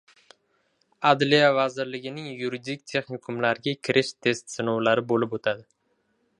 [1.09, 5.67] Adliya vazirligining yuridik texnikumlariga kirish test sinovlari bo‘lib o‘tadi